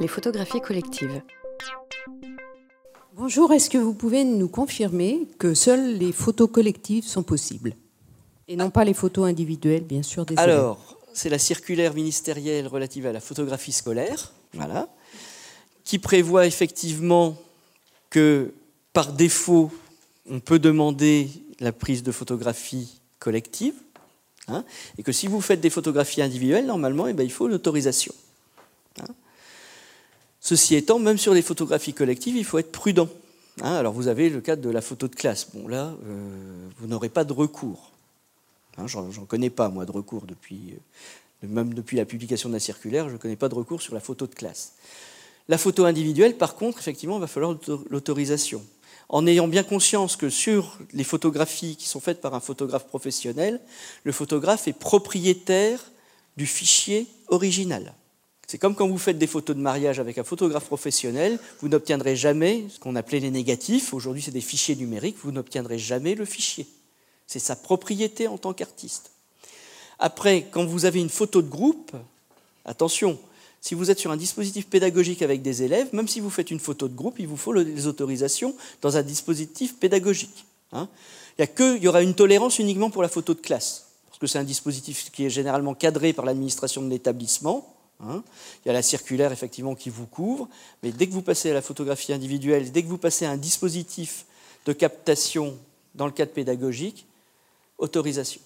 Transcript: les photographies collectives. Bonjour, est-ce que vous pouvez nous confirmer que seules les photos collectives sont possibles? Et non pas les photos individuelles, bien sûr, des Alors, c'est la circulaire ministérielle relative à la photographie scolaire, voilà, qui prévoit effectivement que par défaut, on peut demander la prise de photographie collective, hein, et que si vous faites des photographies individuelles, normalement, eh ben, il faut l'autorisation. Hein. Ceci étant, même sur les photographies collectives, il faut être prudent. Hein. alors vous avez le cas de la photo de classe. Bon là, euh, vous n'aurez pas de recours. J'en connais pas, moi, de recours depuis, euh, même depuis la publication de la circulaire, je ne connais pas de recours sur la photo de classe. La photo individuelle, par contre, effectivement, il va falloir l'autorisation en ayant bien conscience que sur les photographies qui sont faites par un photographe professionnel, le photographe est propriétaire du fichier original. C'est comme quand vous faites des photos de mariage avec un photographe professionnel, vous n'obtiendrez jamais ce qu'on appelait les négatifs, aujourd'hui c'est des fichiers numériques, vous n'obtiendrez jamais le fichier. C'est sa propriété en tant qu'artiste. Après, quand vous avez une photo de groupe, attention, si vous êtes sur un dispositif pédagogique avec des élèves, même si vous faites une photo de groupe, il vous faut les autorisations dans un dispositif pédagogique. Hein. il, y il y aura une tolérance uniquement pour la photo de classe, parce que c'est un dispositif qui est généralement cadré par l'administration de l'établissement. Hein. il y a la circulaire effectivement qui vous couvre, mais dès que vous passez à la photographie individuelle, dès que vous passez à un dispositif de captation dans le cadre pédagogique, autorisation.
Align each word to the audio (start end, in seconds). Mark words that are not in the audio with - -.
les 0.00 0.08
photographies 0.08 0.62
collectives. 0.62 1.22
Bonjour, 3.14 3.52
est-ce 3.52 3.68
que 3.68 3.76
vous 3.76 3.92
pouvez 3.92 4.24
nous 4.24 4.48
confirmer 4.48 5.28
que 5.38 5.52
seules 5.52 5.98
les 5.98 6.10
photos 6.10 6.50
collectives 6.50 7.04
sont 7.04 7.22
possibles? 7.22 7.74
Et 8.48 8.56
non 8.56 8.70
pas 8.70 8.84
les 8.84 8.94
photos 8.94 9.28
individuelles, 9.28 9.84
bien 9.84 10.02
sûr, 10.02 10.24
des 10.24 10.38
Alors, 10.38 10.96
c'est 11.12 11.28
la 11.28 11.38
circulaire 11.38 11.94
ministérielle 11.94 12.66
relative 12.66 13.06
à 13.06 13.12
la 13.12 13.20
photographie 13.20 13.72
scolaire, 13.72 14.32
voilà, 14.54 14.88
qui 15.84 15.98
prévoit 15.98 16.46
effectivement 16.46 17.36
que 18.08 18.54
par 18.94 19.12
défaut, 19.12 19.70
on 20.28 20.40
peut 20.40 20.58
demander 20.58 21.28
la 21.60 21.72
prise 21.72 22.02
de 22.02 22.10
photographie 22.10 23.00
collective, 23.18 23.74
hein, 24.48 24.64
et 24.96 25.02
que 25.02 25.12
si 25.12 25.26
vous 25.26 25.42
faites 25.42 25.60
des 25.60 25.70
photographies 25.70 26.22
individuelles, 26.22 26.66
normalement, 26.66 27.06
eh 27.06 27.12
ben, 27.12 27.22
il 27.22 27.30
faut 27.30 27.48
l'autorisation. 27.48 28.14
Hein. 30.50 30.56
Ceci 30.56 30.74
étant, 30.74 30.98
même 30.98 31.18
sur 31.18 31.34
les 31.34 31.42
photographies 31.42 31.94
collectives, 31.94 32.36
il 32.36 32.44
faut 32.44 32.58
être 32.58 32.72
prudent. 32.72 33.08
Hein. 33.62 33.74
alors 33.74 33.92
vous 33.92 34.08
avez 34.08 34.30
le 34.30 34.40
cas 34.40 34.56
de 34.56 34.70
la 34.70 34.80
photo 34.80 35.08
de 35.08 35.14
classe. 35.14 35.48
Bon 35.52 35.68
là, 35.68 35.92
euh, 36.06 36.68
vous 36.78 36.86
n'aurez 36.86 37.08
pas 37.08 37.24
de 37.24 37.32
recours. 37.32 37.90
J'en 38.86 39.26
connais 39.26 39.50
pas, 39.50 39.68
moi, 39.68 39.84
de 39.84 39.92
recours 39.92 40.24
depuis, 40.26 40.74
euh, 41.44 41.46
même 41.46 41.74
depuis 41.74 41.96
la 41.96 42.06
publication 42.06 42.48
de 42.48 42.54
la 42.54 42.60
circulaire, 42.60 43.08
je 43.08 43.14
ne 43.14 43.18
connais 43.18 43.36
pas 43.36 43.48
de 43.48 43.54
recours 43.54 43.82
sur 43.82 43.92
la 43.94 44.00
photo 44.00 44.26
de 44.26 44.34
classe. 44.34 44.72
La 45.48 45.58
photo 45.58 45.84
individuelle, 45.84 46.36
par 46.36 46.54
contre, 46.54 46.78
effectivement, 46.78 47.16
il 47.16 47.20
va 47.20 47.26
falloir 47.26 47.56
l'autorisation 47.90 48.64
en 49.08 49.26
ayant 49.26 49.48
bien 49.48 49.64
conscience 49.64 50.16
que 50.16 50.30
sur 50.30 50.78
les 50.92 51.02
photographies 51.04 51.76
qui 51.76 51.88
sont 51.88 52.00
faites 52.00 52.20
par 52.20 52.34
un 52.34 52.40
photographe 52.40 52.86
professionnel, 52.86 53.60
le 54.04 54.12
photographe 54.12 54.68
est 54.68 54.72
propriétaire 54.72 55.90
du 56.36 56.46
fichier 56.46 57.08
original. 57.28 57.92
C'est 58.50 58.58
comme 58.58 58.74
quand 58.74 58.88
vous 58.88 58.98
faites 58.98 59.16
des 59.16 59.28
photos 59.28 59.54
de 59.54 59.60
mariage 59.60 60.00
avec 60.00 60.18
un 60.18 60.24
photographe 60.24 60.64
professionnel, 60.64 61.38
vous 61.60 61.68
n'obtiendrez 61.68 62.16
jamais 62.16 62.64
ce 62.68 62.80
qu'on 62.80 62.96
appelait 62.96 63.20
les 63.20 63.30
négatifs, 63.30 63.94
aujourd'hui 63.94 64.22
c'est 64.22 64.32
des 64.32 64.40
fichiers 64.40 64.74
numériques, 64.74 65.18
vous 65.22 65.30
n'obtiendrez 65.30 65.78
jamais 65.78 66.16
le 66.16 66.24
fichier. 66.24 66.66
C'est 67.28 67.38
sa 67.38 67.54
propriété 67.54 68.26
en 68.26 68.38
tant 68.38 68.52
qu'artiste. 68.52 69.12
Après, 70.00 70.48
quand 70.50 70.64
vous 70.64 70.84
avez 70.84 70.98
une 70.98 71.10
photo 71.10 71.42
de 71.42 71.48
groupe, 71.48 71.92
attention, 72.64 73.20
si 73.60 73.76
vous 73.76 73.88
êtes 73.88 74.00
sur 74.00 74.10
un 74.10 74.16
dispositif 74.16 74.66
pédagogique 74.66 75.22
avec 75.22 75.42
des 75.42 75.62
élèves, 75.62 75.86
même 75.92 76.08
si 76.08 76.18
vous 76.18 76.28
faites 76.28 76.50
une 76.50 76.58
photo 76.58 76.88
de 76.88 76.96
groupe, 76.96 77.20
il 77.20 77.28
vous 77.28 77.36
faut 77.36 77.52
les 77.52 77.86
autorisations 77.86 78.56
dans 78.82 78.96
un 78.96 79.02
dispositif 79.02 79.76
pédagogique. 79.76 80.44
Hein. 80.72 80.88
il, 81.38 81.44
y 81.44 81.62
il 81.76 81.84
y 81.84 81.86
aura 81.86 82.02
une 82.02 82.16
tolérance 82.16 82.58
uniquement 82.58 82.90
pour 82.90 83.02
la 83.02 83.08
photo 83.08 83.32
de 83.32 83.40
classe, 83.40 83.86
parce 84.08 84.18
que 84.18 84.26
c'est 84.26 84.40
un 84.40 84.44
dispositif 84.44 85.12
qui 85.12 85.26
est 85.26 85.30
généralement 85.30 85.74
cadré 85.74 86.12
par 86.12 86.24
l'administration 86.24 86.82
de 86.82 86.90
l'établissement. 86.90 87.76
Hein. 88.02 88.22
il 88.64 88.68
y 88.68 88.70
a 88.70 88.72
la 88.72 88.82
circulaire 88.82 89.30
effectivement 89.30 89.74
qui 89.74 89.90
vous 89.90 90.06
couvre, 90.06 90.48
mais 90.82 90.90
dès 90.90 91.06
que 91.06 91.12
vous 91.12 91.22
passez 91.22 91.50
à 91.50 91.54
la 91.54 91.62
photographie 91.62 92.12
individuelle, 92.12 92.72
dès 92.72 92.82
que 92.82 92.88
vous 92.88 92.98
passez 92.98 93.26
à 93.26 93.30
un 93.30 93.36
dispositif 93.36 94.24
de 94.66 94.72
captation 94.72 95.56
dans 95.94 96.06
le 96.06 96.12
cadre 96.12 96.32
pédagogique, 96.32 97.06
autorisation. 97.78 98.40